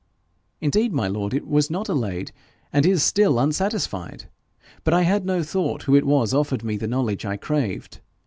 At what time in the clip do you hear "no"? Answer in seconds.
5.27-5.43